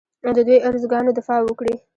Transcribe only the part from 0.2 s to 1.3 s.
د دوی ارزوګانو